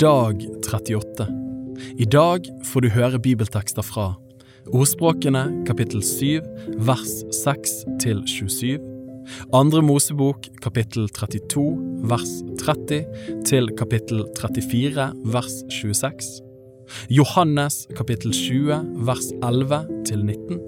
Dag 0.00 0.46
38. 0.62 1.26
I 1.98 2.06
dag 2.08 2.46
får 2.64 2.80
du 2.80 2.88
høre 2.94 3.18
bibeltekster 3.20 3.84
fra 3.84 4.06
Ordspråkene 4.72 5.42
kapittel 5.68 6.00
7 6.00 6.40
vers 6.88 7.12
6 7.36 7.74
til 8.00 8.22
27. 8.24 8.78
Andre 9.52 9.82
Mosebok 9.84 10.48
kapittel 10.64 11.10
32 11.12 11.66
vers 12.08 12.32
30 12.64 13.44
til 13.44 13.68
kapittel 13.76 14.24
34 14.40 15.10
vers 15.36 15.60
26. 15.68 16.40
Johannes 17.12 17.82
kapittel 17.92 18.32
20 18.32 19.04
vers 19.04 19.34
11 19.44 19.84
til 20.08 20.24
19. 20.24 20.64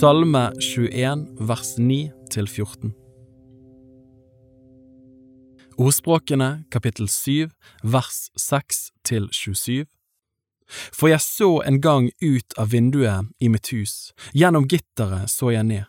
Salme 0.00 0.48
21 0.58 1.28
vers 1.46 1.76
9 1.78 2.08
til 2.34 2.50
14. 2.50 2.96
Ordspråkene 5.78 6.64
kapittel 6.74 7.06
7 7.06 7.52
vers 7.86 8.16
6 8.34 8.78
til 9.06 9.28
27. 9.30 9.84
For 10.90 11.06
jeg 11.06 11.22
så 11.22 11.50
en 11.62 11.76
gang 11.78 12.08
ut 12.18 12.56
av 12.58 12.72
vinduet 12.72 13.28
i 13.38 13.46
mitt 13.46 13.70
hus, 13.70 14.10
gjennom 14.34 14.66
gitteret 14.66 15.30
så 15.30 15.52
jeg 15.54 15.68
ned. 15.68 15.84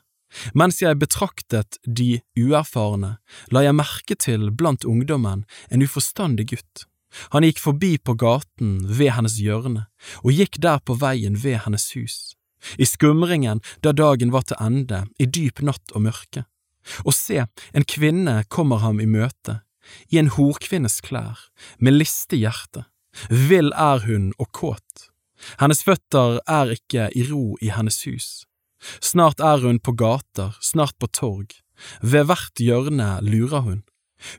Mens 0.53 0.77
jeg 0.83 0.99
betraktet 1.02 1.80
de 1.81 2.20
uerfarne, 2.38 3.16
la 3.49 3.63
jeg 3.66 3.77
merke 3.80 4.13
til 4.13 4.52
blant 4.53 4.85
ungdommen 4.85 5.41
en 5.73 5.81
uforstandig 5.81 6.45
gutt. 6.52 6.83
Han 7.33 7.47
gikk 7.47 7.58
forbi 7.63 7.95
på 7.97 8.13
gaten 8.13 8.75
ved 8.85 9.16
hennes 9.16 9.39
hjørne, 9.41 9.88
og 10.21 10.38
gikk 10.38 10.59
der 10.61 10.77
på 10.85 10.99
veien 11.02 11.39
ved 11.41 11.63
hennes 11.66 11.88
hus. 11.97 12.35
I 12.77 12.85
skumringen 12.85 13.63
da 13.81 13.95
dagen 13.97 14.30
var 14.30 14.45
til 14.45 14.61
ende, 14.61 15.08
i 15.17 15.25
dyp 15.25 15.63
natt 15.66 15.97
og 15.97 16.05
mørke. 16.05 16.45
Og 17.09 17.17
se, 17.17 17.41
en 17.73 17.89
kvinne 17.89 18.44
kommer 18.53 18.85
ham 18.85 19.02
i 19.02 19.09
møte, 19.09 19.58
i 20.09 20.20
en 20.21 20.31
horkvinnes 20.35 20.99
klær, 21.05 21.49
med 21.77 21.97
listig 21.97 22.43
hjerte. 22.43 22.85
Vill 23.30 23.71
er 23.73 24.05
hun 24.05 24.31
og 24.38 24.52
kåt. 24.55 25.09
Hennes 25.59 25.83
føtter 25.88 26.39
er 26.47 26.75
ikke 26.75 27.09
i 27.16 27.25
ro 27.30 27.55
i 27.64 27.72
hennes 27.73 28.03
hus. 28.08 28.30
Snart 29.03 29.39
er 29.44 29.64
hun 29.64 29.80
på 29.80 29.95
gater, 29.97 30.55
snart 30.61 30.95
på 30.99 31.08
torg. 31.08 31.55
Ved 32.02 32.27
hvert 32.27 32.59
hjørne 32.59 33.19
lurer 33.23 33.64
hun. 33.66 33.83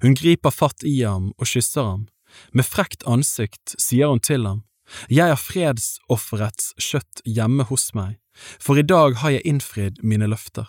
Hun 0.02 0.16
griper 0.16 0.52
fatt 0.52 0.84
i 0.84 1.00
ham 1.02 1.32
og 1.38 1.48
kysser 1.48 1.86
ham. 1.86 2.08
Med 2.52 2.68
frekt 2.68 3.04
ansikt 3.08 3.74
sier 3.80 4.12
hun 4.12 4.20
til 4.20 4.46
ham, 4.46 4.64
Jeg 5.08 5.30
har 5.30 5.38
fredsofferets 5.38 6.72
kjøtt 6.82 7.22
hjemme 7.24 7.62
hos 7.68 7.92
meg, 7.94 8.18
for 8.58 8.74
i 8.78 8.82
dag 8.82 9.14
har 9.22 9.30
jeg 9.30 9.46
innfridd 9.46 10.02
mine 10.02 10.26
løfter. 10.26 10.66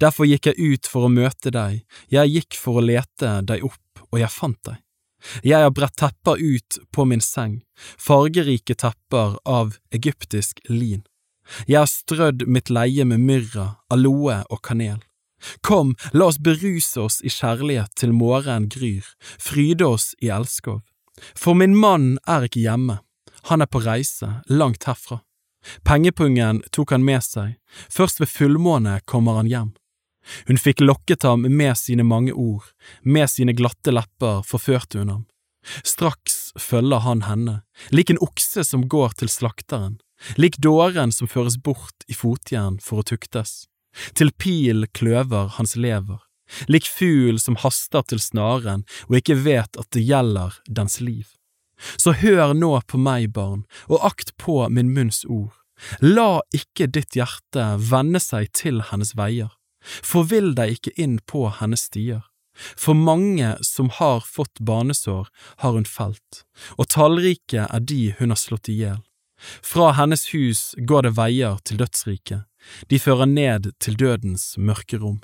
Derfor 0.00 0.28
gikk 0.28 0.50
jeg 0.50 0.58
ut 0.58 0.90
for 0.90 1.06
å 1.06 1.12
møte 1.12 1.52
deg, 1.54 1.82
jeg 2.12 2.32
gikk 2.32 2.58
for 2.60 2.80
å 2.80 2.84
lete 2.84 3.40
deg 3.46 3.64
opp, 3.66 4.04
og 4.12 4.20
jeg 4.20 4.32
fant 4.32 4.60
deg. 4.68 4.82
Jeg 5.42 5.64
har 5.64 5.72
bredt 5.74 5.96
tepper 5.98 6.38
ut 6.38 6.78
på 6.94 7.04
min 7.08 7.24
seng, 7.24 7.60
fargerike 7.98 8.76
tepper 8.78 9.38
av 9.44 9.76
egyptisk 9.94 10.60
lin. 10.68 11.02
Jeg 11.66 11.80
har 11.82 11.90
strødd 11.90 12.46
mitt 12.50 12.70
leie 12.70 13.04
med 13.06 13.22
myrra, 13.22 13.76
aloe 13.92 14.42
og 14.50 14.62
kanel. 14.66 15.00
Kom, 15.66 15.94
la 16.12 16.30
oss 16.30 16.40
beruse 16.42 17.00
oss 17.00 17.20
i 17.22 17.30
kjærlighet 17.30 17.92
til 18.00 18.14
morgenen 18.16 18.70
gryr, 18.72 19.04
fryde 19.38 19.86
oss 19.86 20.14
i 20.22 20.30
elskov. 20.32 20.82
For 21.36 21.56
min 21.56 21.76
mann 21.76 22.16
er 22.28 22.46
ikke 22.46 22.64
hjemme, 22.64 23.00
han 23.50 23.62
er 23.62 23.70
på 23.70 23.82
reise, 23.84 24.40
langt 24.48 24.88
herfra. 24.88 25.20
Pengepungen 25.84 26.62
tok 26.72 26.94
han 26.94 27.04
med 27.04 27.24
seg, 27.24 27.56
først 27.90 28.20
ved 28.22 28.30
fullmåne 28.30 29.00
kommer 29.04 29.40
han 29.40 29.50
hjem. 29.50 29.72
Hun 30.46 30.58
fikk 30.58 30.82
lokket 30.82 31.22
ham 31.22 31.46
med 31.46 31.76
sine 31.78 32.02
mange 32.02 32.32
ord, 32.32 32.66
med 33.02 33.30
sine 33.30 33.54
glatte 33.54 33.94
lepper 33.94 34.42
forførte 34.46 34.98
hun 34.98 35.12
ham. 35.12 35.24
Straks 35.82 36.52
følger 36.58 37.02
han 37.02 37.24
henne, 37.26 37.60
lik 37.90 38.10
en 38.10 38.22
okse 38.22 38.64
som 38.64 38.86
går 38.90 39.16
til 39.20 39.30
slakteren, 39.30 39.98
lik 40.38 40.58
dåren 40.62 41.12
som 41.12 41.30
føres 41.30 41.58
bort 41.58 42.06
i 42.08 42.14
fotjern 42.14 42.78
for 42.82 43.02
å 43.02 43.06
tuktes. 43.06 43.66
Til 44.14 44.30
pil 44.32 44.86
kløver 44.94 45.54
hans 45.56 45.74
lever, 45.76 46.20
lik 46.70 46.86
fugl 46.86 47.40
som 47.42 47.58
haster 47.62 48.06
til 48.06 48.22
snaren 48.22 48.84
og 49.08 49.18
ikke 49.20 49.38
vet 49.46 49.78
at 49.80 49.90
det 49.94 50.04
gjelder 50.06 50.58
dens 50.68 51.00
liv. 51.00 51.26
Så 51.96 52.16
hør 52.22 52.54
nå 52.56 52.72
på 52.88 52.98
meg, 53.00 53.32
barn, 53.36 53.64
og 53.88 54.04
akt 54.06 54.34
på 54.40 54.62
min 54.72 54.92
munns 54.96 55.24
ord. 55.24 55.52
La 56.00 56.40
ikke 56.56 56.88
ditt 56.88 57.16
hjerte 57.18 57.66
vende 57.90 58.20
seg 58.22 58.48
til 58.56 58.80
hennes 58.90 59.12
veier 59.18 59.52
Forvill 59.86 60.54
deg 60.56 60.76
ikke 60.76 60.94
inn 60.98 61.18
på 61.30 61.46
hennes 61.60 61.86
stier. 61.88 62.24
For 62.56 62.96
mange 62.96 63.52
som 63.62 63.90
har 63.92 64.24
fått 64.24 64.60
banesår, 64.60 65.28
har 65.62 65.76
hun 65.76 65.84
felt, 65.84 66.42
og 66.80 66.88
tallrike 66.90 67.68
er 67.68 67.84
de 67.84 68.14
hun 68.18 68.32
har 68.32 68.40
slått 68.40 68.70
i 68.72 68.78
hjel. 68.80 69.02
Fra 69.62 69.92
hennes 69.98 70.30
hus 70.32 70.72
går 70.88 71.06
det 71.06 71.14
veier 71.18 71.60
til 71.68 71.82
dødsriket, 71.82 72.46
de 72.88 72.98
fører 72.98 73.28
ned 73.28 73.70
til 73.78 73.98
dødens 74.00 74.54
mørke 74.56 74.98
rom. 75.02 75.20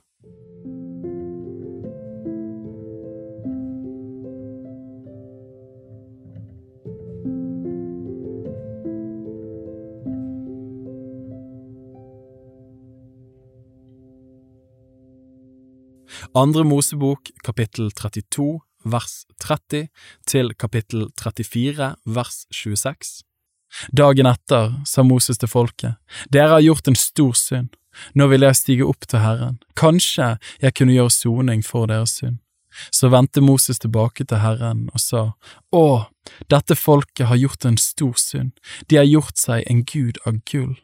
Andre 16.34 16.64
Mosebok 16.64 17.28
kapittel 17.44 17.90
32 17.92 18.62
vers 18.88 19.26
30 19.44 19.90
til 20.24 20.54
kapittel 20.56 21.10
34 21.20 21.88
vers 22.08 22.38
26. 22.48 23.20
Dagen 23.92 24.28
etter 24.30 24.70
sa 24.88 25.04
Moses 25.04 25.36
til 25.36 25.50
folket, 25.52 25.98
Dere 26.32 26.56
har 26.56 26.64
gjort 26.64 26.88
en 26.88 26.96
stor 26.96 27.36
synd, 27.36 27.76
nå 28.16 28.30
vil 28.32 28.46
jeg 28.46 28.56
stige 28.56 28.86
opp 28.88 29.04
til 29.04 29.20
Herren, 29.20 29.58
kanskje 29.76 30.38
jeg 30.62 30.72
kunne 30.72 30.96
gjøre 30.96 31.12
soning 31.12 31.60
for 31.66 31.90
deres 31.92 32.16
synd. 32.22 32.40
Så 32.88 33.10
vendte 33.12 33.44
Moses 33.44 33.82
tilbake 33.84 34.24
til 34.24 34.40
Herren 34.40 34.86
og 34.94 35.04
sa, 35.04 35.34
Å, 35.68 36.08
dette 36.48 36.78
folket 36.80 37.28
har 37.28 37.36
gjort 37.36 37.68
en 37.68 37.76
stor 37.76 38.16
synd, 38.16 38.56
de 38.88 38.96
har 38.96 39.10
gjort 39.10 39.36
seg 39.36 39.68
en 39.68 39.84
gud 39.84 40.16
av 40.24 40.40
gull, 40.48 40.78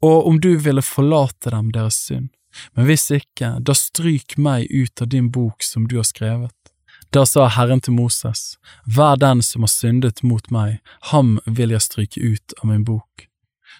og 0.00 0.24
om 0.24 0.40
du 0.40 0.54
ville 0.56 0.80
forlate 0.80 1.52
dem 1.52 1.68
deres 1.76 2.00
synd, 2.08 2.30
men 2.74 2.88
hvis 2.88 3.10
ikke, 3.14 3.56
da 3.60 3.74
stryk 3.76 4.36
meg 4.38 4.70
ut 4.70 5.02
av 5.02 5.10
din 5.12 5.30
bok 5.30 5.62
som 5.62 5.88
du 5.88 5.98
har 6.00 6.08
skrevet. 6.08 6.54
Da 7.14 7.24
sa 7.26 7.46
Herren 7.48 7.80
til 7.80 7.94
Moses, 7.96 8.56
Vær 8.84 9.16
den 9.16 9.42
som 9.42 9.62
har 9.62 9.72
syndet 9.72 10.22
mot 10.22 10.50
meg, 10.50 10.80
ham 11.12 11.38
vil 11.46 11.74
jeg 11.74 11.84
stryke 11.84 12.20
ut 12.20 12.56
av 12.62 12.70
min 12.70 12.84
bok. 12.84 13.28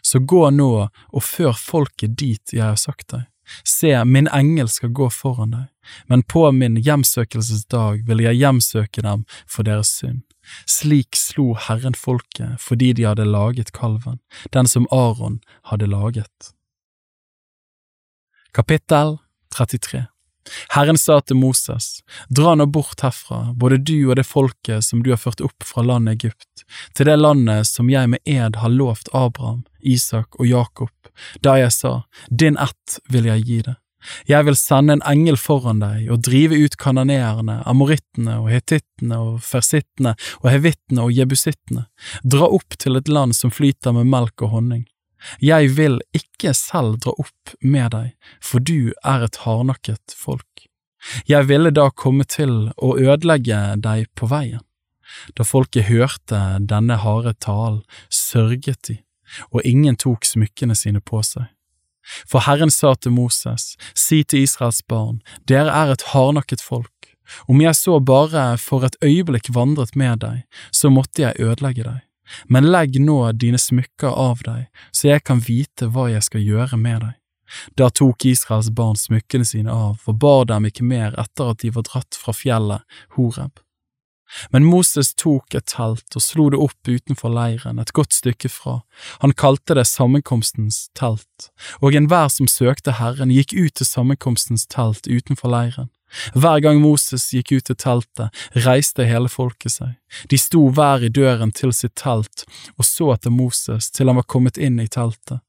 Så 0.02 0.20
gå 0.20 0.50
nå 0.50 0.70
og 0.86 1.24
før 1.24 1.56
folket 1.58 2.16
dit 2.18 2.54
jeg 2.54 2.64
har 2.64 2.78
sagt 2.80 3.10
deg. 3.14 3.26
Se, 3.64 3.92
min 4.04 4.28
engel 4.34 4.68
skal 4.70 4.90
gå 4.90 5.06
foran 5.10 5.52
deg, 5.54 5.66
men 6.10 6.24
på 6.26 6.48
min 6.52 6.78
hjemsøkelsesdag 6.82 8.02
vil 8.08 8.24
jeg 8.24 8.40
hjemsøke 8.40 9.04
dem 9.06 9.22
for 9.46 9.66
deres 9.66 9.92
synd. 10.00 10.24
Slik 10.66 11.18
slo 11.18 11.54
Herren 11.68 11.94
folket 11.98 12.58
fordi 12.62 12.92
de 12.98 13.06
hadde 13.06 13.26
laget 13.26 13.72
kalven, 13.74 14.18
den 14.54 14.66
som 14.70 14.86
Aron 14.94 15.40
hadde 15.70 15.90
laget. 15.90 16.52
Kapittel 18.56 19.18
33 19.54 20.06
Herren 20.74 20.96
sa 20.98 21.18
til 21.20 21.36
Moses, 21.36 22.00
dra 22.32 22.54
nå 22.56 22.64
bort 22.72 23.02
herfra, 23.04 23.50
både 23.52 23.76
du 23.76 23.98
og 24.06 24.16
det 24.16 24.24
folket 24.24 24.86
som 24.86 25.02
du 25.04 25.10
har 25.12 25.20
ført 25.20 25.42
opp 25.44 25.66
fra 25.66 25.84
landet 25.84 26.16
Egypt, 26.16 26.64
til 26.96 27.10
det 27.10 27.18
landet 27.20 27.68
som 27.68 27.90
jeg 27.92 28.08
med 28.14 28.22
ed 28.24 28.56
har 28.56 28.72
lovt 28.72 29.12
Abraham, 29.12 29.66
Isak 29.84 30.40
og 30.40 30.48
Jakob, 30.48 31.10
da 31.44 31.58
jeg 31.60 31.74
sa, 31.76 31.92
din 32.30 32.56
ett 32.56 32.96
vil 33.12 33.28
jeg 33.28 33.44
gi 33.44 33.60
det. 33.68 33.76
Jeg 34.24 34.48
vil 34.48 34.56
sende 34.56 34.96
en 34.96 35.04
engel 35.04 35.36
foran 35.36 35.84
deg 35.84 36.08
og 36.08 36.24
drive 36.24 36.56
ut 36.56 36.80
kananeerne, 36.80 37.60
amorittene 37.68 38.40
og 38.40 38.48
hetittene 38.54 39.20
og 39.20 39.40
fersittene 39.44 40.16
og 40.40 40.52
hevittene 40.54 41.04
og 41.04 41.12
jebusittene, 41.12 41.90
dra 42.24 42.48
opp 42.48 42.80
til 42.80 42.96
et 42.96 43.12
land 43.12 43.36
som 43.36 43.52
flyter 43.52 43.92
med 43.98 44.08
melk 44.16 44.46
og 44.46 44.56
honning. 44.56 44.86
Jeg 45.42 45.72
vil 45.76 45.98
ikke 46.16 46.54
selv 46.56 47.00
dra 47.04 47.14
opp 47.18 47.56
med 47.60 47.92
deg, 47.94 48.12
for 48.40 48.62
du 48.62 48.92
er 49.04 49.26
et 49.26 49.40
hardnakket 49.44 50.14
folk. 50.16 50.66
Jeg 51.28 51.48
ville 51.48 51.70
da 51.70 51.88
komme 51.90 52.26
til 52.28 52.70
å 52.76 52.94
ødelegge 52.98 53.76
deg 53.82 54.08
på 54.18 54.28
veien. 54.30 54.62
Da 55.38 55.46
folket 55.46 55.86
hørte 55.90 56.40
denne 56.60 56.98
harde 57.02 57.36
talen, 57.38 57.82
sørget 58.10 58.88
de, 58.88 58.96
og 59.52 59.62
ingen 59.62 59.96
tok 59.96 60.26
smykkene 60.26 60.74
sine 60.74 61.00
på 61.00 61.22
seg. 61.22 61.46
For 62.26 62.46
Herren 62.46 62.70
sa 62.70 62.94
til 62.94 63.14
Moses, 63.16 63.74
si 63.94 64.22
til 64.22 64.46
Israels 64.46 64.82
barn, 64.86 65.20
dere 65.50 65.74
er 65.74 65.94
et 65.94 66.06
hardnakket 66.12 66.62
folk. 66.62 66.92
Om 67.50 67.60
jeg 67.64 67.74
så 67.74 67.98
bare 67.98 68.52
for 68.62 68.86
et 68.86 68.98
øyeblikk 69.02 69.50
vandret 69.54 69.96
med 69.98 70.22
deg, 70.22 70.44
så 70.70 70.92
måtte 70.94 71.24
jeg 71.24 71.40
ødelegge 71.42 71.86
deg. 71.86 72.05
Men 72.48 72.70
legg 72.72 72.98
nå 73.02 73.20
dine 73.32 73.58
smykker 73.60 74.10
av 74.10 74.42
deg, 74.46 74.66
så 74.90 75.12
jeg 75.12 75.24
kan 75.26 75.42
vite 75.42 75.90
hva 75.92 76.08
jeg 76.12 76.26
skal 76.26 76.44
gjøre 76.44 76.80
med 76.80 77.04
deg. 77.04 77.14
Da 77.78 77.90
tok 77.94 78.24
Israels 78.26 78.72
barn 78.74 78.98
smykkene 78.98 79.46
sine 79.46 79.70
av 79.70 80.02
og 80.06 80.18
bar 80.22 80.48
dem 80.50 80.66
ikke 80.66 80.86
mer 80.86 81.14
etter 81.20 81.52
at 81.52 81.62
de 81.62 81.70
var 81.74 81.86
dratt 81.86 82.18
fra 82.18 82.34
fjellet 82.34 82.98
Horeb. 83.14 83.60
Men 84.50 84.64
Moses 84.66 85.12
tok 85.14 85.54
et 85.54 85.68
telt 85.70 86.16
og 86.18 86.22
slo 86.22 86.48
det 86.50 86.58
opp 86.58 86.88
utenfor 86.88 87.30
leiren, 87.30 87.78
et 87.78 87.92
godt 87.94 88.16
stykke 88.16 88.50
fra. 88.50 88.80
Han 89.22 89.34
kalte 89.38 89.76
det 89.78 89.86
sammenkomstens 89.86 90.88
telt, 90.98 91.50
og 91.78 91.94
enhver 91.94 92.26
som 92.34 92.50
søkte 92.50 92.96
Herren, 92.98 93.30
gikk 93.30 93.54
ut 93.54 93.76
til 93.78 93.86
sammenkomstens 93.86 94.66
telt 94.72 95.06
utenfor 95.06 95.52
leiren. 95.54 95.92
Hver 96.34 96.60
gang 96.62 96.80
Moses 96.80 97.28
gikk 97.34 97.52
ut 97.56 97.66
til 97.70 97.78
teltet, 97.80 98.44
reiste 98.66 99.06
hele 99.08 99.30
folket 99.32 99.76
seg. 99.78 99.96
De 100.30 100.38
sto 100.38 100.68
hver 100.70 101.04
i 101.04 101.10
døren 101.12 101.52
til 101.52 101.74
sitt 101.74 101.96
telt 101.98 102.46
og 102.76 102.86
så 102.86 103.12
etter 103.16 103.34
Moses 103.34 103.90
til 103.90 104.10
han 104.10 104.20
var 104.20 104.28
kommet 104.30 104.58
inn 104.58 104.78
i 104.80 104.88
teltet. 104.88 105.42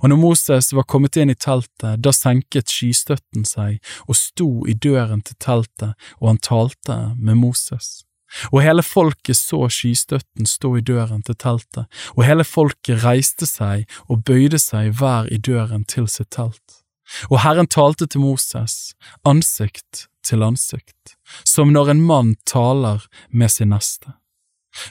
Og 0.00 0.08
når 0.10 0.18
Moses 0.20 0.72
var 0.74 0.86
kommet 0.88 1.16
inn 1.20 1.30
i 1.30 1.36
teltet, 1.38 2.00
da 2.02 2.12
senket 2.14 2.72
skystøtten 2.72 3.44
seg 3.46 3.78
og 4.06 4.18
sto 4.18 4.50
i 4.68 4.74
døren 4.74 5.22
til 5.22 5.36
teltet, 5.42 5.94
og 6.20 6.32
han 6.32 6.42
talte 6.42 6.96
med 7.16 7.38
Moses. 7.42 8.06
Og 8.50 8.62
hele 8.64 8.82
folket 8.82 9.38
så 9.38 9.68
skystøtten 9.70 10.48
stå 10.50 10.72
i 10.80 10.84
døren 10.84 11.22
til 11.26 11.36
teltet, 11.38 11.86
og 12.16 12.24
hele 12.26 12.44
folket 12.44 13.04
reiste 13.04 13.46
seg 13.46 13.86
og 14.08 14.24
bøyde 14.26 14.58
seg 14.58 14.96
hver 14.98 15.30
i 15.30 15.38
døren 15.38 15.86
til 15.86 16.08
sitt 16.10 16.32
telt. 16.34 16.82
Og 17.30 17.40
Herren 17.44 17.68
talte 17.70 18.06
til 18.06 18.24
Moses, 18.24 18.94
ansikt 19.24 20.06
til 20.26 20.42
ansikt, 20.42 21.16
som 21.44 21.72
når 21.72 21.94
en 21.94 22.02
mann 22.06 22.34
taler 22.48 23.04
med 23.30 23.52
sin 23.52 23.70
neste. 23.74 24.16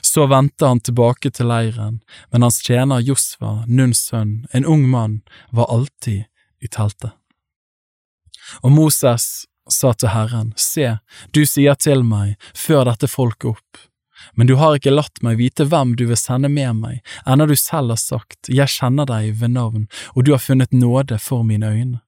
Så 0.02 0.26
vendte 0.26 0.66
han 0.66 0.80
tilbake 0.80 1.30
til 1.30 1.50
leiren, 1.50 2.00
men 2.32 2.42
hans 2.42 2.58
tjener 2.64 3.04
Josva, 3.04 3.62
Nuns 3.68 4.08
sønn, 4.08 4.46
en 4.52 4.66
ung 4.66 4.88
mann, 4.90 5.20
var 5.52 5.70
alltid 5.70 6.24
i 6.60 6.70
teltet. 6.72 7.14
Og 8.62 8.72
Moses 8.72 9.46
sa 9.70 9.92
til 9.94 10.12
Herren, 10.14 10.52
Se, 10.56 10.96
du 11.34 11.44
sier 11.46 11.78
til 11.78 12.02
meg, 12.06 12.34
før 12.54 12.86
dette 12.90 13.10
folket 13.10 13.56
opp, 13.56 13.86
men 14.34 14.48
du 14.48 14.56
har 14.56 14.78
ikke 14.78 14.94
latt 14.94 15.20
meg 15.22 15.38
vite 15.38 15.66
hvem 15.68 15.94
du 15.98 16.06
vil 16.08 16.18
sende 16.18 16.48
med 16.50 16.78
meg, 16.80 17.00
ennå 17.26 17.46
du 17.50 17.56
selv 17.58 17.94
har 17.94 18.00
sagt, 18.00 18.48
Jeg 18.48 18.72
kjenner 18.72 19.06
deg 19.06 19.34
ved 19.40 19.54
navn, 19.54 19.86
og 20.14 20.24
du 20.24 20.32
har 20.34 20.42
funnet 20.42 20.72
nåde 20.72 21.18
for 21.22 21.46
mine 21.46 21.70
øyne. 21.70 22.00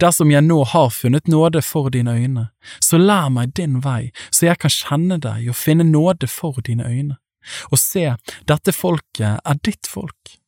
Dersom 0.00 0.30
jeg 0.30 0.44
nå 0.46 0.60
har 0.70 0.92
funnet 0.94 1.28
nåde 1.30 1.62
for 1.62 1.90
dine 1.90 2.14
øyne, 2.14 2.46
så 2.80 2.98
lær 3.00 3.30
meg 3.34 3.54
din 3.58 3.80
vei, 3.84 4.12
så 4.30 4.48
jeg 4.50 4.60
kan 4.62 4.72
kjenne 4.72 5.18
deg 5.22 5.48
og 5.50 5.58
finne 5.58 5.86
nåde 5.88 6.30
for 6.30 6.60
dine 6.64 6.86
øyne. 6.86 7.18
Og 7.72 7.80
se, 7.80 8.06
dette 8.48 8.72
folket 8.72 9.42
er 9.44 9.60
ditt 9.66 9.88
folk. 9.90 10.38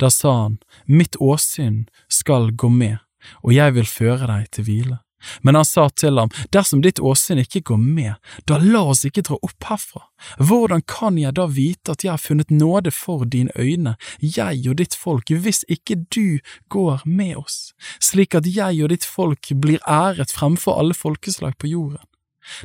Da 0.00 0.10
sa 0.10 0.34
han, 0.42 0.58
Mitt 0.86 1.16
åsyn 1.20 1.86
skal 2.08 2.50
gå 2.52 2.68
med, 2.68 2.98
og 3.42 3.54
jeg 3.54 3.76
vil 3.78 3.88
føre 3.88 4.28
deg 4.28 4.50
til 4.52 4.68
hvile. 4.68 5.03
Men 5.42 5.54
han 5.58 5.64
sa 5.64 5.88
til 5.88 6.18
ham, 6.18 6.32
dersom 6.52 6.82
ditt 6.84 7.00
åsyn 7.00 7.42
ikke 7.42 7.64
går 7.70 7.80
med, 7.80 8.14
da 8.48 8.58
la 8.62 8.84
oss 8.92 9.04
ikke 9.08 9.24
dra 9.28 9.38
opp 9.42 9.68
herfra. 9.68 10.04
Hvordan 10.38 10.82
kan 10.88 11.18
jeg 11.20 11.34
da 11.36 11.46
vite 11.50 11.94
at 11.94 12.04
jeg 12.04 12.12
har 12.12 12.22
funnet 12.22 12.50
nåde 12.50 12.92
for 12.94 13.24
dine 13.28 13.52
øyne, 13.58 13.96
jeg 14.20 14.64
og 14.70 14.78
ditt 14.80 14.96
folk, 14.96 15.30
hvis 15.30 15.64
ikke 15.68 16.00
du 16.14 16.40
går 16.72 17.04
med 17.04 17.36
oss, 17.42 17.74
slik 18.00 18.34
at 18.34 18.48
jeg 18.48 18.82
og 18.84 18.92
ditt 18.94 19.04
folk 19.04 19.52
blir 19.60 19.82
æret 19.88 20.32
fremfor 20.32 20.80
alle 20.80 20.96
folkeslag 20.96 21.58
på 21.58 21.72
jorden? 21.74 22.04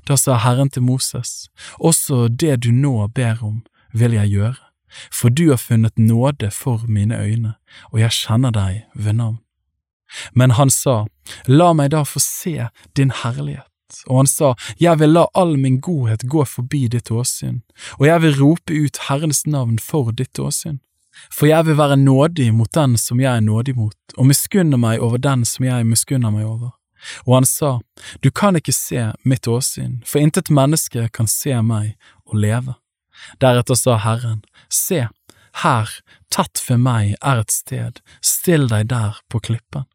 Da 0.07 0.17
sa 0.19 0.37
Herren 0.43 0.69
til 0.69 0.83
Moses, 0.83 1.47
også 1.79 2.27
det 2.27 2.63
du 2.65 2.71
nå 2.75 3.07
ber 3.15 3.39
om, 3.45 3.61
vil 3.93 4.17
jeg 4.17 4.33
gjøre, 4.35 4.59
for 5.11 5.29
du 5.29 5.49
har 5.49 5.61
funnet 5.61 5.97
nåde 5.97 6.51
for 6.51 6.83
mine 6.87 7.15
øyne, 7.15 7.53
og 7.93 8.01
jeg 8.03 8.17
kjenner 8.23 8.51
deg 8.51 8.83
ved 8.95 9.21
navn. 9.21 9.39
Men 10.33 10.51
han 10.57 10.69
sa, 10.73 11.05
La 11.45 11.73
meg 11.73 11.91
da 11.93 12.03
få 12.05 12.21
se 12.23 12.69
din 12.97 13.11
herlighet. 13.23 13.65
Og 14.07 14.21
han 14.21 14.29
sa, 14.29 14.53
Jeg 14.77 14.99
vil 14.99 15.13
la 15.13 15.25
all 15.33 15.57
min 15.57 15.79
godhet 15.81 16.25
gå 16.29 16.45
forbi 16.45 16.87
ditt 16.87 17.11
åsyn, 17.11 17.61
og 17.97 18.05
jeg 18.05 18.21
vil 18.25 18.37
rope 18.41 18.73
ut 18.73 19.01
Herrens 19.09 19.45
navn 19.45 19.79
for 19.81 20.11
ditt 20.11 20.39
åsyn. 20.39 20.79
For 21.33 21.49
jeg 21.49 21.65
vil 21.67 21.77
være 21.77 21.97
nådig 21.99 22.51
mot 22.55 22.71
den 22.73 22.95
som 22.97 23.19
jeg 23.19 23.31
er 23.35 23.43
nådig 23.43 23.75
mot, 23.75 23.97
og 24.17 24.29
miskunne 24.29 24.77
meg 24.79 25.01
over 25.03 25.17
den 25.17 25.45
som 25.45 25.65
jeg 25.65 25.87
miskunner 25.87 26.31
meg 26.31 26.45
over. 26.45 26.75
Og 27.25 27.39
han 27.39 27.45
sa, 27.45 27.79
Du 28.21 28.29
kan 28.31 28.55
ikke 28.55 28.75
se 28.75 29.11
mitt 29.23 29.47
åsyn, 29.47 30.01
for 30.05 30.19
intet 30.19 30.49
menneske 30.49 31.09
kan 31.13 31.27
se 31.27 31.55
meg 31.61 31.95
og 32.25 32.39
leve. 32.39 32.75
Deretter 33.41 33.75
sa 33.75 33.97
Herren, 33.97 34.43
Se, 34.69 35.07
her, 35.63 35.89
tett 36.31 36.61
ved 36.67 36.79
meg 36.83 37.15
er 37.21 37.41
et 37.41 37.51
sted, 37.51 37.99
still 38.21 38.67
deg 38.69 38.89
der 38.91 39.19
på 39.29 39.41
klippen. 39.43 39.87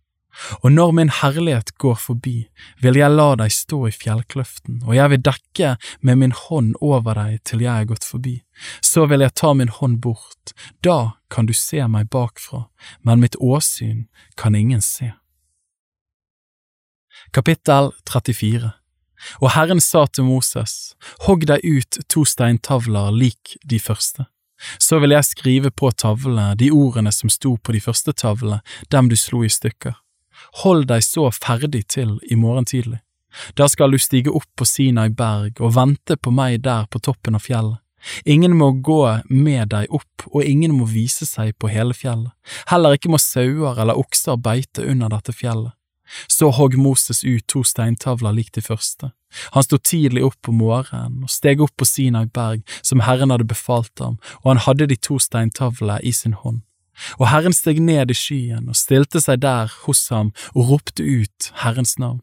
Og 0.63 0.73
når 0.73 0.93
min 0.99 1.13
herlighet 1.21 1.75
går 1.79 1.95
forbi, 2.01 2.37
vil 2.83 2.99
jeg 2.99 3.15
la 3.15 3.35
deg 3.39 3.53
stå 3.55 3.81
i 3.89 3.95
fjellkløften, 3.95 4.83
og 4.83 4.95
jeg 4.97 5.13
vil 5.13 5.25
dekke 5.31 5.75
med 6.01 6.21
min 6.23 6.37
hånd 6.37 6.75
over 6.81 7.19
deg 7.21 7.43
til 7.47 7.65
jeg 7.65 7.85
er 7.85 7.91
gått 7.91 8.07
forbi. 8.07 8.37
Så 8.83 9.07
vil 9.11 9.25
jeg 9.25 9.37
ta 9.39 9.55
min 9.55 9.73
hånd 9.73 10.01
bort, 10.03 10.55
da 10.83 11.17
kan 11.31 11.47
du 11.47 11.55
se 11.55 11.83
meg 11.91 12.11
bakfra, 12.11 12.67
men 13.03 13.23
mitt 13.23 13.39
åsyn 13.41 14.07
kan 14.41 14.55
ingen 14.59 14.83
se. 14.83 15.13
Kapittel 17.35 17.93
34 18.11 18.75
og 19.41 19.55
Herren 19.55 19.81
sa 19.81 20.05
til 20.07 20.27
Moses, 20.29 20.95
hogg 21.27 21.47
deg 21.49 21.65
ut 21.65 22.01
to 22.13 22.25
steintavler 22.29 23.13
lik 23.15 23.57
de 23.65 23.81
første. 23.81 24.27
Så 24.79 25.01
vil 25.03 25.15
jeg 25.15 25.29
skrive 25.29 25.71
på 25.75 25.91
tavlene 25.91 26.55
de 26.59 26.71
ordene 26.73 27.13
som 27.13 27.33
sto 27.33 27.57
på 27.57 27.75
de 27.75 27.83
første 27.85 28.15
tavlene, 28.17 28.61
dem 28.93 29.11
du 29.11 29.17
slo 29.19 29.43
i 29.45 29.53
stykker. 29.53 29.97
Hold 30.63 30.87
deg 30.91 31.03
så 31.03 31.31
ferdig 31.35 31.87
til 31.91 32.19
i 32.31 32.37
morgen 32.39 32.67
tidlig. 32.69 33.01
Da 33.59 33.67
skal 33.67 33.91
du 33.91 33.99
stige 33.99 34.31
opp 34.31 34.47
på 34.55 34.67
Sinai 34.69 35.09
berg 35.11 35.59
og 35.59 35.75
vente 35.75 36.17
på 36.17 36.31
meg 36.31 36.61
der 36.63 36.87
på 36.87 37.01
toppen 37.03 37.35
av 37.35 37.43
fjellet. 37.43 37.81
Ingen 38.29 38.57
må 38.57 38.71
gå 38.85 39.01
med 39.31 39.71
deg 39.73 39.89
opp, 39.89 40.27
og 40.29 40.45
ingen 40.45 40.75
må 40.77 40.85
vise 40.85 41.25
seg 41.27 41.55
på 41.59 41.71
hele 41.73 41.97
fjellet. 41.97 42.35
Heller 42.69 42.97
ikke 42.97 43.11
må 43.11 43.21
sauer 43.21 43.81
eller 43.81 43.99
okser 43.99 44.37
beite 44.37 44.85
under 44.85 45.13
dette 45.15 45.33
fjellet. 45.33 45.73
Så 46.29 46.51
hogg 46.53 46.77
Moses 46.77 47.23
ut 47.25 47.47
to 47.49 47.63
steintavler 47.65 48.35
lik 48.37 48.53
de 48.53 48.61
første. 48.61 49.11
Han 49.57 49.65
sto 49.65 49.79
tidlig 49.81 50.23
opp 50.27 50.51
om 50.53 50.61
morgenen 50.61 51.25
og 51.25 51.33
steg 51.33 51.63
opp 51.65 51.73
på 51.81 51.89
Sinai 51.89 52.27
berg, 52.29 52.61
som 52.85 53.03
Herren 53.03 53.33
hadde 53.33 53.49
befalt 53.49 53.99
ham, 54.05 54.21
og 54.45 54.53
han 54.53 54.63
hadde 54.67 54.91
de 54.93 55.01
to 55.01 55.19
steintavlene 55.19 55.99
i 56.05 56.13
sin 56.13 56.37
hånd. 56.45 56.61
Og 57.19 57.29
Herren 57.33 57.57
steg 57.57 57.81
ned 57.83 58.13
i 58.13 58.17
skyen 58.19 58.71
og 58.71 58.79
stilte 58.79 59.23
seg 59.23 59.43
der 59.45 59.73
hos 59.85 60.07
ham 60.15 60.33
og 60.55 60.71
ropte 60.71 61.05
ut 61.05 61.51
Herrens 61.65 61.97
navn. 61.99 62.23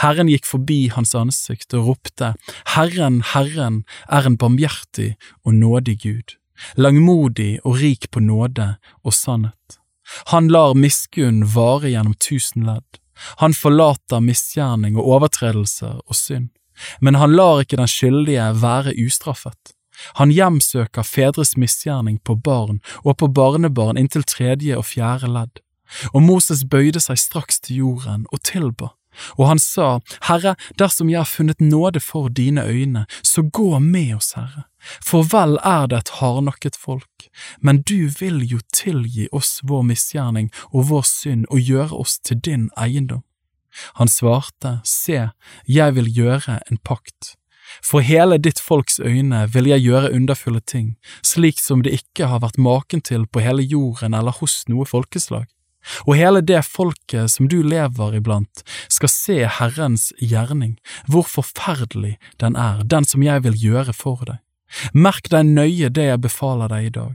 Herren 0.00 0.30
gikk 0.32 0.46
forbi 0.48 0.86
hans 0.94 1.12
ansikt 1.18 1.74
og 1.76 1.90
ropte, 1.90 2.32
Herren, 2.72 3.20
Herren 3.34 3.82
er 4.08 4.24
en 4.24 4.38
barmhjertig 4.40 5.14
og 5.44 5.58
nådig 5.58 5.98
Gud, 6.00 6.38
langmodig 6.80 7.58
og 7.62 7.82
rik 7.82 8.08
på 8.10 8.24
nåde 8.24 8.74
og 9.04 9.12
sannhet 9.12 9.80
han 10.32 10.48
lar 10.48 10.74
miskunn 10.74 11.44
vare 11.54 11.90
gjennom 11.90 12.14
tusen 12.22 12.66
ledd. 12.66 13.00
Han 13.42 13.56
forlater 13.56 14.20
misgjerning 14.20 14.98
og 14.98 15.08
overtredelser 15.16 16.02
og 16.04 16.16
synd, 16.16 16.50
men 17.00 17.16
han 17.16 17.34
lar 17.36 17.62
ikke 17.64 17.80
den 17.80 17.90
skyldige 17.90 18.50
være 18.60 18.94
ustraffet. 19.06 19.75
Han 20.20 20.34
hjemsøker 20.34 21.06
fedres 21.06 21.56
misgjerning 21.56 22.18
på 22.24 22.36
barn 22.36 22.80
og 23.02 23.18
på 23.22 23.30
barnebarn 23.32 24.00
inntil 24.00 24.26
tredje 24.26 24.76
og 24.76 24.88
fjerde 24.92 25.30
ledd. 25.32 25.62
Og 26.12 26.22
Moses 26.22 26.64
bøyde 26.66 27.00
seg 27.00 27.18
straks 27.20 27.60
til 27.62 27.82
jorden 27.84 28.26
og 28.32 28.42
tilba. 28.42 28.92
Og 29.36 29.46
han 29.48 29.60
sa, 29.62 30.00
Herre, 30.28 30.56
dersom 30.76 31.10
jeg 31.10 31.22
har 31.22 31.30
funnet 31.30 31.60
nåde 31.60 32.02
for 32.04 32.28
dine 32.28 32.66
øyne, 32.68 33.06
så 33.22 33.42
gå 33.42 33.78
med 33.78 34.16
oss, 34.16 34.34
Herre. 34.36 34.66
For 35.02 35.26
vel 35.26 35.56
er 35.64 35.88
det 35.90 35.98
et 35.98 36.12
hardnakket 36.20 36.76
folk, 36.78 37.28
men 37.60 37.82
du 37.82 38.10
vil 38.20 38.42
jo 38.46 38.60
tilgi 38.72 39.26
oss 39.32 39.60
vår 39.64 39.86
misgjerning 39.88 40.52
og 40.70 40.90
vår 40.90 41.08
synd 41.08 41.48
og 41.50 41.64
gjøre 41.64 42.02
oss 42.04 42.18
til 42.20 42.38
din 42.44 42.68
eiendom. 42.78 43.24
Han 43.96 44.08
svarte, 44.08 44.80
Se, 44.84 45.30
jeg 45.68 45.96
vil 45.96 46.12
gjøre 46.12 46.60
en 46.70 46.78
pakt. 46.78 47.34
For 47.84 48.04
hele 48.04 48.38
ditt 48.38 48.60
folks 48.62 49.00
øyne 49.00 49.46
vil 49.52 49.68
jeg 49.72 49.86
gjøre 49.88 50.12
underfulle 50.14 50.60
ting, 50.60 50.96
slik 51.22 51.60
som 51.60 51.82
det 51.82 51.94
ikke 52.00 52.30
har 52.30 52.44
vært 52.44 52.58
maken 52.58 53.02
til 53.04 53.26
på 53.26 53.44
hele 53.44 53.62
jorden 53.62 54.14
eller 54.14 54.34
hos 54.40 54.64
noe 54.70 54.86
folkeslag 54.88 55.46
og 56.06 56.16
hele 56.18 56.42
det 56.44 56.62
folket 56.66 57.30
som 57.32 57.48
du 57.50 57.60
lever 57.62 58.18
iblant, 58.18 58.64
skal 58.92 59.12
se 59.12 59.36
Herrens 59.58 60.10
gjerning, 60.18 60.76
hvor 61.10 61.26
forferdelig 61.30 62.16
den 62.42 62.58
er, 62.58 62.82
den 62.84 63.06
som 63.08 63.24
jeg 63.24 63.44
vil 63.46 63.56
gjøre 63.68 63.94
for 63.96 64.24
deg. 64.26 64.42
Merk 64.94 65.30
deg 65.30 65.46
nøye 65.46 65.90
det 65.94 66.08
jeg 66.10 66.22
befaler 66.24 66.72
deg 66.72 66.88
i 66.88 66.94
dag. 66.96 67.14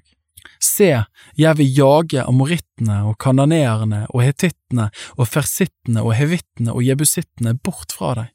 Se, 0.61 0.89
jeg 1.37 1.57
vil 1.57 1.77
jage 1.77 2.23
amorittene 2.23 3.01
og 3.09 3.17
kananeerne 3.21 4.05
og 4.09 4.23
hetittene 4.25 4.89
og 5.17 5.27
fersittene 5.29 6.03
og 6.05 6.15
hevittene 6.17 6.73
og 6.73 6.85
jebusittene 6.85 7.55
bort 7.57 7.93
fra 7.97 8.13
deg. 8.21 8.29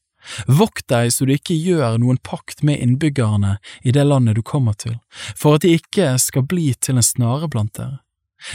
Vokt 0.46 0.86
deg 0.92 1.12
så 1.14 1.26
du 1.26 1.34
ikke 1.34 1.56
gjør 1.56 1.98
noen 2.02 2.18
pakt 2.22 2.62
med 2.66 2.80
innbyggerne 2.82 3.56
i 3.82 3.94
det 3.94 4.06
landet 4.06 4.38
du 4.38 4.42
kommer 4.42 4.76
til, 4.78 4.98
for 5.36 5.56
at 5.56 5.66
de 5.66 5.76
ikke 5.78 6.14
skal 6.22 6.46
bli 6.48 6.72
til 6.80 6.98
en 6.98 7.06
snare 7.06 7.48
blant 7.52 7.74
dere. 7.78 8.00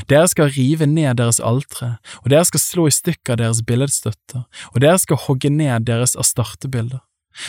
Dere 0.09 0.27
skal 0.29 0.51
rive 0.55 0.85
ned 0.85 1.17
deres 1.17 1.39
altre, 1.41 1.95
og 2.21 2.29
dere 2.31 2.45
skal 2.47 2.61
slå 2.61 2.87
i 2.87 2.93
stykker 2.95 3.39
deres 3.41 3.63
billedstøtter, 3.65 4.45
og 4.73 4.81
dere 4.83 4.99
skal 5.01 5.19
hogge 5.25 5.49
ned 5.49 5.87
deres 5.89 6.15
astartebilder. 6.15 7.01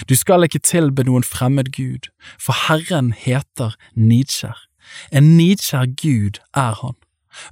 Du 0.08 0.14
skal 0.16 0.46
ikke 0.46 0.62
tilbe 0.62 1.04
noen 1.04 1.26
fremmed 1.26 1.72
gud, 1.74 2.08
for 2.40 2.56
Herren 2.68 3.12
heter 3.12 3.74
nidkjær. 3.98 4.68
En 5.12 5.36
nidkjær 5.36 5.90
Gud 5.98 6.40
er 6.54 6.78
han. 6.80 6.96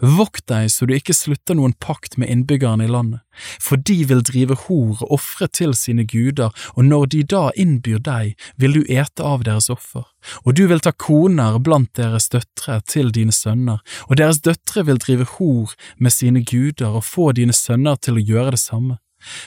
Vokt 0.01 0.47
deg 0.51 0.71
så 0.73 0.87
du 0.87 0.95
ikke 0.97 1.17
slutter 1.17 1.57
noen 1.59 1.75
pakt 1.81 2.17
med 2.21 2.31
innbyggerne 2.33 2.87
i 2.87 2.91
landet, 2.91 3.21
for 3.63 3.81
de 3.81 3.99
vil 4.11 4.23
drive 4.27 4.57
hor 4.67 5.01
og 5.01 5.17
ofre 5.19 5.49
til 5.49 5.75
sine 5.79 6.05
guder, 6.09 6.55
og 6.77 6.85
når 6.85 7.11
de 7.15 7.23
da 7.35 7.43
innbyr 7.57 8.01
deg, 8.05 8.35
vil 8.61 8.79
du 8.79 8.83
ete 8.89 9.25
av 9.27 9.45
deres 9.49 9.71
offer, 9.73 10.07
og 10.45 10.57
du 10.57 10.67
vil 10.71 10.83
ta 10.85 10.93
koner 10.93 11.59
blant 11.59 11.93
deres 11.99 12.29
døtre 12.33 12.81
til 12.87 13.13
dine 13.15 13.35
sønner, 13.35 13.81
og 14.09 14.17
deres 14.21 14.43
døtre 14.45 14.87
vil 14.89 15.01
drive 15.03 15.29
hor 15.37 15.77
med 15.99 16.15
sine 16.15 16.45
guder 16.45 17.01
og 17.01 17.07
få 17.07 17.31
dine 17.37 17.57
sønner 17.57 18.01
til 18.01 18.21
å 18.21 18.27
gjøre 18.33 18.57
det 18.57 18.65
samme. 18.65 19.01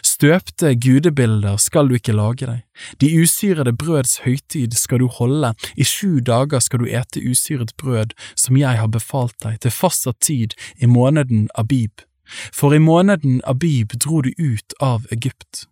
Støpte 0.05 0.75
gudebilder 0.75 1.57
skal 1.57 1.89
du 1.89 1.97
ikke 1.97 2.15
lage 2.15 2.47
deg, 2.49 2.61
de 3.01 3.09
usyrede 3.23 3.73
brøds 3.73 4.19
høytid 4.25 4.77
skal 4.77 5.03
du 5.03 5.07
holde, 5.07 5.53
i 5.75 5.85
sju 5.87 6.19
dager 6.25 6.63
skal 6.63 6.83
du 6.83 6.89
ete 6.89 7.23
usyret 7.23 7.75
brød 7.81 8.15
som 8.35 8.57
jeg 8.59 8.79
har 8.79 8.91
befalt 8.93 9.35
deg, 9.43 9.59
til 9.63 9.73
fastsatt 9.73 10.21
tid 10.21 10.57
i 10.77 10.89
måneden 10.89 11.49
Abib, 11.55 12.05
for 12.53 12.73
i 12.73 12.81
måneden 12.81 13.41
Abib 13.49 13.97
dro 13.99 14.21
du 14.25 14.31
ut 14.37 14.77
av 14.81 15.07
Egypt. 15.11 15.67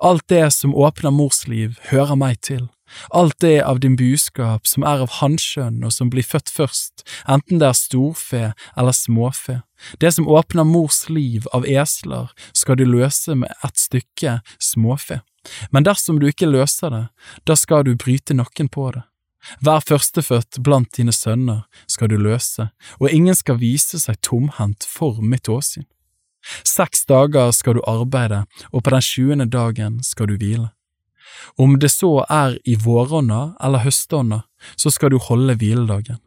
Alt 0.00 0.28
det 0.28 0.50
som 0.54 0.74
åpner 0.74 1.10
mors 1.14 1.46
liv, 1.48 1.78
hører 1.90 2.16
meg 2.18 2.40
til, 2.40 2.68
alt 3.10 3.38
det 3.40 3.62
av 3.64 3.80
din 3.80 3.96
buskap 3.96 4.66
som 4.68 4.84
er 4.84 5.02
av 5.04 5.18
hannkjønn 5.18 5.82
og 5.84 5.92
som 5.94 6.10
blir 6.12 6.26
født 6.26 6.52
først, 6.52 7.04
enten 7.30 7.60
det 7.62 7.70
er 7.70 7.78
storfe 7.78 8.42
eller 8.76 8.96
småfe, 8.96 9.62
det 10.00 10.12
som 10.16 10.28
åpner 10.28 10.68
mors 10.68 11.06
liv 11.08 11.48
av 11.56 11.66
esler, 11.66 12.30
skal 12.52 12.78
du 12.78 12.84
løse 12.86 13.36
med 13.38 13.52
et 13.64 13.80
stykke 13.80 14.40
småfe, 14.62 15.22
men 15.70 15.86
dersom 15.88 16.20
du 16.20 16.28
ikke 16.30 16.50
løser 16.50 16.92
det, 16.92 17.06
da 17.48 17.56
skal 17.58 17.86
du 17.86 17.96
bryte 17.96 18.36
nakken 18.36 18.70
på 18.70 18.90
det. 18.94 19.02
Hver 19.58 19.82
førstefødt 19.82 20.60
blant 20.62 20.92
dine 20.96 21.12
sønner 21.12 21.64
skal 21.90 22.12
du 22.12 22.18
løse, 22.20 22.68
og 23.00 23.10
ingen 23.10 23.34
skal 23.34 23.58
vise 23.58 23.98
seg 23.98 24.20
tomhendt 24.22 24.86
for 24.86 25.18
mitt 25.18 25.50
åsyn. 25.50 25.88
Seks 26.64 27.06
dager 27.06 27.52
skal 27.54 27.78
du 27.78 27.82
arbeide, 27.86 28.44
og 28.72 28.84
på 28.84 28.94
den 28.94 29.04
tjuende 29.04 29.46
dagen 29.46 30.00
skal 30.02 30.30
du 30.30 30.36
hvile. 30.36 30.70
Om 31.58 31.78
det 31.80 31.90
så 31.90 32.24
er 32.30 32.58
i 32.64 32.76
våronna 32.78 33.54
eller 33.62 33.84
høstånda, 33.84 34.42
så 34.76 34.90
skal 34.90 35.10
du 35.10 35.18
holde 35.18 35.56
hviledagen. 35.58 36.20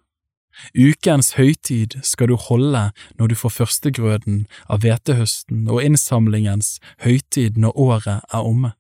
Ukens 0.76 1.34
høytid 1.36 1.98
skal 2.04 2.32
du 2.32 2.38
holde 2.40 2.90
når 3.20 3.32
du 3.32 3.36
får 3.36 3.54
førstegrøden 3.58 4.46
av 4.72 4.86
hvetehøsten 4.86 5.68
og 5.68 5.84
innsamlingens 5.84 6.78
høytid 7.04 7.60
når 7.60 7.76
året 7.76 8.24
er 8.32 8.42
omme. 8.42 8.72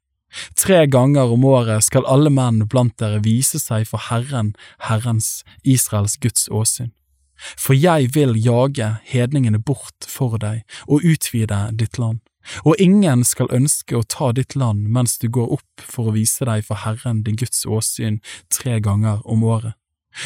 Tre 0.55 0.83
ganger 0.91 1.31
om 1.31 1.45
året 1.47 1.83
skal 1.85 2.07
alle 2.11 2.31
menn 2.31 2.63
blant 2.71 2.95
dere 2.99 3.21
vise 3.23 3.59
seg 3.61 3.87
for 3.87 4.07
Herren, 4.09 4.53
Herrens, 4.87 5.43
Israels 5.63 6.17
Guds 6.19 6.49
åsyn. 6.51 6.91
For 7.37 7.75
jeg 7.75 8.13
vil 8.15 8.35
jage 8.39 8.95
hedningene 9.05 9.59
bort 9.59 10.07
for 10.07 10.37
deg 10.41 10.63
og 10.87 11.03
utvide 11.03 11.59
ditt 11.75 11.99
land, 11.99 12.21
og 12.63 12.79
ingen 12.81 13.23
skal 13.25 13.51
ønske 13.53 13.97
å 13.97 14.05
ta 14.07 14.31
ditt 14.35 14.55
land 14.55 14.87
mens 14.93 15.17
du 15.21 15.27
går 15.29 15.57
opp 15.57 15.81
for 15.81 16.09
å 16.09 16.15
vise 16.15 16.45
deg 16.45 16.65
for 16.67 16.83
Herren 16.85 17.23
din 17.25 17.39
Guds 17.39 17.65
åsyn 17.65 18.21
tre 18.53 18.79
ganger 18.79 19.25
om 19.25 19.43
året. 19.43 19.73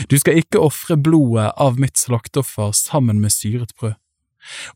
Du 0.09 0.19
skal 0.21 0.37
ikke 0.37 0.61
ofre 0.61 0.99
blodet 1.01 1.49
av 1.57 1.79
mitt 1.81 1.97
slakteoffer 1.97 2.75
sammen 2.77 3.21
med 3.23 3.33
syret 3.33 3.73
brød. 3.79 3.97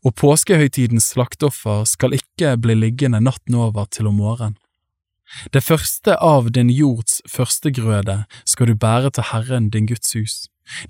Og 0.04 0.14
påskehøytidens 0.20 1.06
slakteoffer 1.14 1.84
skal 1.88 2.16
ikke 2.16 2.56
bli 2.60 2.76
liggende 2.76 3.22
natten 3.22 3.56
over 3.56 3.86
til 3.90 4.10
om 4.10 4.18
morgenen. 4.20 4.58
Det 5.54 5.62
første 5.64 6.18
av 6.20 6.50
din 6.52 6.68
jords 6.68 7.22
førstegrøde 7.30 8.24
skal 8.44 8.68
du 8.68 8.74
bære 8.76 9.14
til 9.16 9.30
Herren 9.30 9.70
din 9.72 9.88
Guds 9.88 10.12
hus. 10.12 10.34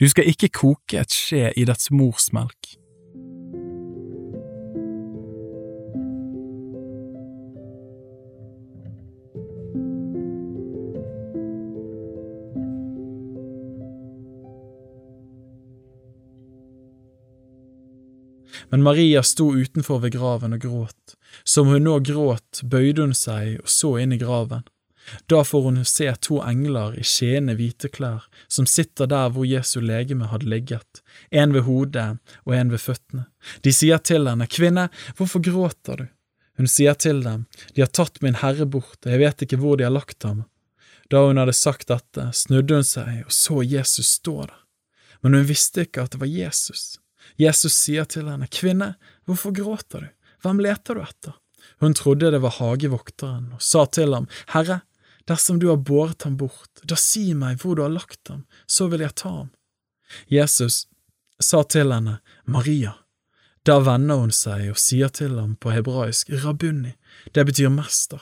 Du 0.00 0.09
skal 0.09 0.31
ikke 0.31 0.52
koke 0.54 1.02
et 1.02 1.14
skje 1.14 1.52
i 1.57 1.66
dets 1.69 1.90
mors 1.95 2.31
melk. 2.37 2.75
Men 18.75 18.83
Maria 18.83 19.23
sto 19.23 19.52
utenfor 19.54 20.00
ved 20.02 20.16
graven 20.16 20.57
og 20.57 20.64
gråt. 20.64 21.16
Som 21.47 21.69
hun 21.71 21.85
nå 21.87 22.00
gråt, 22.02 22.62
bøyde 22.66 23.04
hun 23.04 23.14
seg 23.14 23.61
og 23.61 23.71
så 23.71 23.93
inn 24.02 24.14
i 24.16 24.19
graven. 24.19 24.64
Da 25.27 25.43
får 25.45 25.63
hun 25.63 25.85
se 25.85 26.09
to 26.21 26.41
engler 26.45 26.97
i 26.99 27.05
skjeende 27.05 27.57
hvite 27.59 27.91
klær 27.93 28.25
som 28.49 28.67
sitter 28.71 29.09
der 29.11 29.31
hvor 29.35 29.47
Jesu 29.49 29.81
legeme 29.85 30.29
hadde 30.31 30.49
ligget, 30.49 31.03
en 31.31 31.55
ved 31.55 31.67
hodet 31.69 32.07
og 32.45 32.57
en 32.57 32.73
ved 32.73 32.83
føttene. 32.83 33.27
De 33.65 33.73
sier 33.73 34.01
til 34.01 34.29
henne, 34.29 34.49
Kvinne, 34.49 34.89
hvorfor 35.19 35.45
gråter 35.45 36.01
du? 36.01 36.07
Hun 36.57 36.71
sier 36.71 36.95
til 36.95 37.23
dem, 37.25 37.47
De 37.75 37.83
har 37.83 37.91
tatt 37.91 38.21
min 38.23 38.39
Herre 38.39 38.67
bort, 38.67 39.01
og 39.05 39.11
jeg 39.11 39.21
vet 39.21 39.43
ikke 39.43 39.59
hvor 39.59 39.77
de 39.77 39.87
har 39.87 39.95
lagt 39.95 40.23
ham. 40.23 40.45
Da 41.11 41.27
hun 41.27 41.39
hadde 41.41 41.53
sagt 41.53 41.89
dette, 41.91 42.31
snudde 42.33 42.79
hun 42.79 42.87
seg 42.87 43.25
og 43.27 43.33
så 43.35 43.63
Jesus 43.63 44.21
stå 44.21 44.45
der, 44.47 44.61
men 45.21 45.35
hun 45.35 45.49
visste 45.49 45.85
ikke 45.85 46.05
at 46.05 46.15
det 46.15 46.23
var 46.23 46.31
Jesus. 46.31 46.99
Jesus 47.41 47.75
sier 47.75 48.07
til 48.09 48.29
henne, 48.31 48.49
Kvinne, 48.49 48.95
hvorfor 49.27 49.53
gråter 49.57 50.07
du, 50.07 50.09
hvem 50.45 50.63
leter 50.65 50.97
du 50.97 51.03
etter? 51.05 51.37
Hun 51.81 51.95
trodde 51.97 52.31
det 52.31 52.41
var 52.45 52.59
hagevokteren, 52.59 53.53
og 53.57 53.63
sa 53.63 53.85
til 53.89 54.15
ham, 54.15 54.29
Herre, 54.53 54.83
dersom 55.28 55.59
du 55.59 55.69
har 55.71 55.76
båret 55.76 56.23
ham 56.23 56.37
bort, 56.37 56.83
da 56.83 56.97
si 57.00 57.33
meg 57.35 57.62
hvor 57.62 57.76
du 57.76 57.85
har 57.85 57.93
lagt 57.93 58.28
ham, 58.28 58.45
så 58.66 58.88
vil 58.93 59.04
jeg 59.04 59.16
ta 59.21 59.33
ham. 59.33 59.50
Jesus 60.28 60.87
sa 61.40 61.62
til 61.64 61.93
henne, 61.93 62.21
Maria. 62.45 62.95
Da 63.64 63.78
vender 63.81 64.21
hun 64.21 64.33
seg 64.35 64.69
og 64.75 64.78
sier 64.81 65.09
til 65.09 65.38
ham 65.38 65.57
på 65.57 65.73
hebraisk, 65.73 66.31
Rabunni, 66.45 66.93
det 67.33 67.47
betyr 67.49 67.73
mester. 67.73 68.21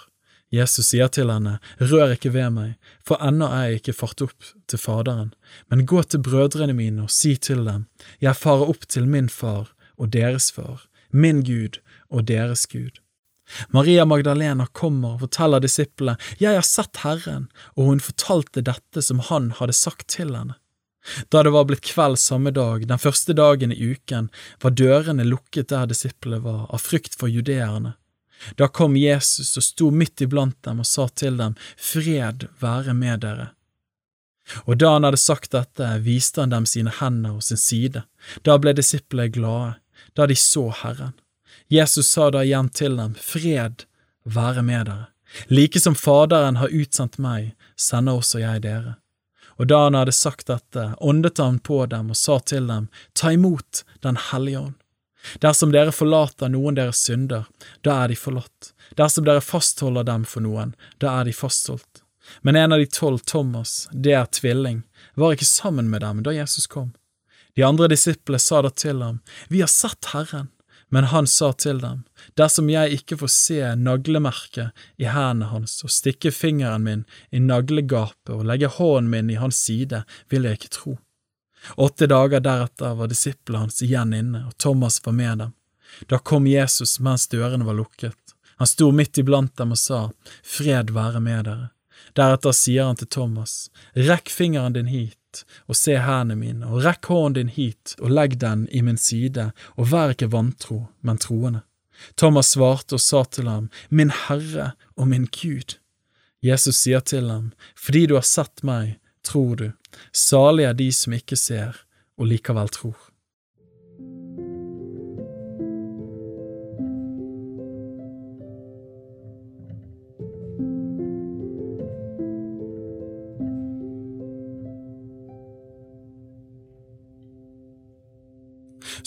Jesus 0.52 0.90
sier 0.92 1.09
til 1.09 1.32
henne, 1.32 1.56
Rør 1.80 2.12
ikke 2.14 2.35
ved 2.35 2.52
meg, 2.54 2.75
for 3.02 3.18
ennå 3.25 3.49
er 3.50 3.71
jeg 3.71 3.80
ikke 3.80 3.97
fart 3.97 4.23
opp 4.23 4.50
til 4.68 4.78
Faderen, 4.78 5.32
men 5.73 5.87
gå 5.88 6.02
til 6.04 6.23
brødrene 6.23 6.76
mine 6.76 7.06
og 7.06 7.11
si 7.11 7.35
til 7.37 7.64
dem, 7.66 7.87
Jeg 8.21 8.37
farer 8.37 8.68
opp 8.68 8.87
til 8.87 9.09
min 9.09 9.28
far 9.28 9.73
og 9.97 10.12
deres 10.12 10.52
far, 10.52 10.87
min 11.11 11.42
Gud 11.42 11.80
og 12.11 12.28
deres 12.28 12.66
Gud. 12.66 13.01
Maria 13.71 14.04
Magdalena 14.09 14.66
kommer 14.73 15.16
og 15.16 15.26
forteller 15.26 15.61
disiplene, 15.61 16.16
Jeg 16.38 16.54
har 16.54 16.66
sett 16.66 17.02
Herren, 17.04 17.49
og 17.76 17.87
hun 17.90 18.00
fortalte 18.00 18.62
dette 18.62 19.02
som 19.02 19.18
han 19.18 19.50
hadde 19.59 19.76
sagt 19.76 20.09
til 20.09 20.35
henne. 20.35 20.56
Da 21.28 21.42
det 21.42 21.50
var 21.50 21.64
blitt 21.66 21.82
kveld 21.82 22.18
samme 22.18 22.52
dag, 22.54 22.87
den 22.87 22.99
første 22.99 23.35
dagen 23.35 23.73
i 23.73 23.80
uken, 23.94 24.30
var 24.62 24.71
dørene 24.71 25.25
lukket 25.26 25.73
der 25.73 25.88
disiplene 25.90 26.38
var, 26.44 26.68
av 26.71 26.78
frykt 26.78 27.18
for 27.18 27.28
judeerne. 27.28 27.97
Da 28.59 28.68
kom 28.68 28.97
Jesus 28.97 29.56
og 29.59 29.66
sto 29.66 29.90
midt 29.90 30.23
iblant 30.23 30.59
dem 30.66 30.82
og 30.82 30.87
sa 30.87 31.09
til 31.09 31.38
dem, 31.38 31.56
Fred 31.76 32.49
være 32.62 32.94
med 32.94 33.23
dere. 33.26 33.50
Og 34.66 34.78
da 34.82 34.97
han 34.97 35.06
hadde 35.06 35.21
sagt 35.23 35.52
dette, 35.54 35.87
viste 36.02 36.42
han 36.42 36.54
dem 36.54 36.66
sine 36.66 36.90
hender 36.99 37.38
og 37.38 37.47
sin 37.47 37.61
side. 37.61 38.02
Da 38.42 38.59
ble 38.59 38.75
disiplene 38.75 39.30
glade, 39.30 39.76
da 40.18 40.26
de 40.26 40.37
så 40.38 40.68
Herren. 40.82 41.14
Jesus 41.68 42.11
sa 42.11 42.30
da 42.30 42.44
igjen 42.44 42.68
til 42.68 42.97
dem, 42.97 43.14
Fred 43.14 43.87
være 44.25 44.62
med 44.62 44.87
dere. 44.87 45.06
Like 45.49 45.80
som 45.80 45.94
Faderen 45.94 46.59
har 46.61 46.68
utsendt 46.68 47.18
meg, 47.18 47.54
sender 47.76 48.21
også 48.21 48.42
jeg 48.42 48.62
dere. 48.66 48.97
Og 49.61 49.68
da 49.68 49.85
han 49.85 49.97
hadde 49.97 50.12
sagt 50.12 50.49
dette, 50.49 50.92
åndet 51.00 51.40
han 51.40 51.59
på 51.59 51.85
dem 51.87 52.11
og 52.12 52.18
sa 52.18 52.38
til 52.40 52.68
dem, 52.68 52.88
Ta 53.14 53.32
imot 53.32 53.85
Den 54.02 54.18
hellige 54.30 54.59
ånd. 54.59 54.78
Dersom 55.38 55.71
dere 55.73 55.92
forlater 55.94 56.50
noen 56.50 56.75
deres 56.75 57.04
synder, 57.06 57.44
da 57.87 58.02
er 58.02 58.11
de 58.11 58.16
forlatt. 58.18 58.73
Dersom 58.99 59.25
dere 59.25 59.44
fastholder 59.44 60.04
dem 60.09 60.25
for 60.26 60.42
noen, 60.42 60.75
da 60.99 61.21
er 61.21 61.28
de 61.30 61.35
fastholdt. 61.37 62.02
Men 62.42 62.56
en 62.56 62.73
av 62.75 62.82
de 62.82 62.87
tolv, 62.87 63.23
Thomas, 63.26 63.88
det 63.92 64.16
er 64.18 64.26
tvilling, 64.26 64.82
var 65.14 65.35
ikke 65.35 65.47
sammen 65.47 65.90
med 65.90 66.02
dem 66.02 66.23
da 66.26 66.35
Jesus 66.35 66.66
kom. 66.66 66.92
De 67.54 67.62
andre 67.66 67.90
disiplene 67.92 68.40
sa 68.40 68.62
da 68.62 68.71
til 68.71 69.02
ham, 69.02 69.21
Vi 69.49 69.61
har 69.61 69.71
sett 69.71 70.11
Herren. 70.12 70.50
Men 70.92 71.04
han 71.04 71.26
sa 71.26 71.52
til 71.52 71.78
dem, 71.80 72.02
Dersom 72.37 72.68
jeg 72.68 72.99
ikke 72.99 73.16
får 73.22 73.30
se 73.32 73.61
naglemerket 73.80 74.82
i 75.00 75.06
hendene 75.08 75.49
hans 75.49 75.78
og 75.87 75.92
stikke 75.94 76.28
fingeren 76.37 76.84
min 76.84 77.04
i 77.32 77.40
naglegapet 77.40 78.34
og 78.34 78.44
legge 78.50 78.68
hånden 78.68 79.08
min 79.14 79.30
i 79.32 79.38
hans 79.40 79.56
side, 79.56 80.02
vil 80.28 80.44
jeg 80.44 80.61
ikke 80.61 80.75
tro. 80.76 80.99
Åtte 81.80 82.11
dager 82.12 82.44
deretter 82.44 82.92
var 82.99 83.08
disiplene 83.08 83.64
hans 83.64 83.80
igjen 83.80 84.12
inne, 84.18 84.44
og 84.50 84.58
Thomas 84.61 85.00
var 85.06 85.16
med 85.16 85.40
dem. 85.44 85.56
Da 86.12 86.20
kom 86.20 86.50
Jesus 86.50 86.99
mens 87.00 87.25
dørene 87.32 87.64
var 87.64 87.78
lukket. 87.80 88.37
Han 88.61 88.68
sto 88.68 88.90
midt 88.92 89.16
iblant 89.22 89.56
dem 89.56 89.72
og 89.72 89.80
sa, 89.80 90.02
Fred 90.44 90.92
være 90.92 91.25
med 91.25 91.49
dere. 91.49 91.70
Deretter 92.12 92.52
sier 92.52 92.90
han 92.90 93.00
til 93.00 93.08
Thomas, 93.08 93.70
Rekk 93.96 94.28
fingeren 94.28 94.76
din 94.76 94.92
hit 94.92 95.16
og 95.67 95.79
se 95.79 95.97
hendene 96.01 96.39
mine, 96.39 96.69
og 96.69 96.85
rekk 96.87 97.11
hånden 97.11 97.39
din 97.39 97.53
hit 97.55 97.95
og 98.01 98.12
legg 98.12 98.39
den 98.43 98.67
i 98.71 98.83
min 98.85 99.01
side, 99.01 99.51
og 99.77 99.91
vær 99.93 100.15
ikke 100.15 100.33
vantro, 100.33 100.87
men 101.01 101.21
troende. 101.23 101.62
Thomas 102.19 102.53
svarte 102.55 102.99
og 102.99 103.03
sa 103.05 103.23
til 103.25 103.49
ham, 103.49 103.71
Min 103.89 104.11
Herre 104.11 104.73
og 104.97 105.09
min 105.09 105.29
Gud. 105.31 105.77
Jesus 106.43 106.81
sier 106.83 107.01
til 107.01 107.31
ham, 107.31 107.53
Fordi 107.77 108.07
du 108.07 108.15
har 108.15 108.27
sett 108.27 108.65
meg, 108.67 108.99
tror 109.23 109.57
du. 109.57 109.69
Salig 110.12 110.67
er 110.67 110.75
de 110.75 110.91
som 110.93 111.15
ikke 111.15 111.37
ser, 111.37 111.77
og 112.19 112.27
likevel 112.27 112.69
tror. 112.69 113.12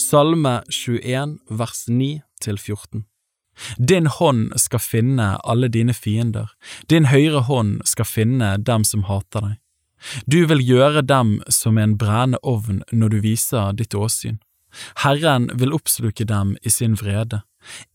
Salme 0.05 0.61
21 0.69 1.37
vers 1.49 1.85
9 1.87 2.07
til 2.43 2.57
14 2.59 3.05
Din 3.89 4.05
hånd 4.11 4.51
skal 4.61 4.83
finne 4.83 5.27
alle 5.41 5.69
dine 5.71 5.95
fiender, 5.97 6.51
din 6.91 7.07
høyre 7.09 7.41
hånd 7.47 7.79
skal 7.89 8.05
finne 8.05 8.51
dem 8.69 8.85
som 8.85 9.07
hater 9.09 9.47
deg. 9.47 9.55
Du 10.29 10.37
vil 10.51 10.61
gjøre 10.61 11.01
dem 11.09 11.39
som 11.49 11.79
en 11.81 11.95
brennende 11.97 12.41
ovn 12.43 12.83
når 12.91 13.15
du 13.15 13.17
viser 13.25 13.73
ditt 13.79 13.97
åsyn. 13.97 14.37
Herren 15.01 15.49
vil 15.57 15.73
oppsluke 15.73 16.27
dem 16.29 16.53
i 16.61 16.69
sin 16.69 16.99
vrede, 17.01 17.41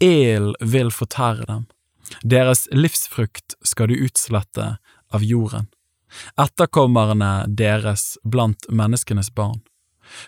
el 0.02 0.55
vil 0.75 0.90
fortære 0.90 1.47
dem. 1.47 1.67
Deres 2.26 2.67
livsfrukt 2.75 3.55
skal 3.62 3.93
du 3.93 4.00
utslette 4.09 4.73
av 5.14 5.23
jorden, 5.23 5.71
etterkommerne 6.35 7.35
deres 7.47 8.17
blant 8.25 8.67
menneskenes 8.67 9.31
barn. 9.31 9.61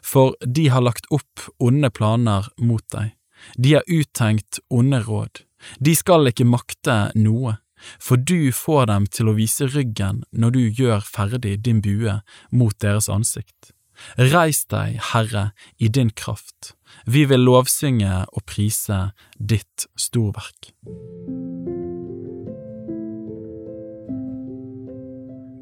For 0.03 0.37
de 0.47 0.69
har 0.73 0.85
lagt 0.85 1.09
opp 1.11 1.49
onde 1.63 1.91
planer 1.91 2.49
mot 2.59 2.85
deg, 2.95 3.15
de 3.59 3.77
har 3.79 3.89
uttenkt 3.91 4.61
onde 4.71 5.03
råd, 5.03 5.43
de 5.79 5.95
skal 5.99 6.31
ikke 6.31 6.47
makte 6.49 6.97
noe, 7.19 7.59
for 7.99 8.17
du 8.17 8.53
får 8.55 8.87
dem 8.93 9.07
til 9.11 9.31
å 9.31 9.37
vise 9.39 9.67
ryggen 9.67 10.23
når 10.31 10.55
du 10.55 10.63
gjør 10.83 11.03
ferdig 11.07 11.57
din 11.67 11.83
bue 11.83 12.21
mot 12.55 12.77
deres 12.83 13.11
ansikt. 13.11 13.73
Reis 14.17 14.65
deg, 14.71 14.99
Herre, 15.13 15.51
i 15.79 15.89
din 15.89 16.11
kraft, 16.11 16.75
vi 17.07 17.27
vil 17.29 17.45
lovsynge 17.47 18.25
og 18.33 18.47
prise 18.49 19.11
ditt 19.39 19.87
storverk. 19.99 20.73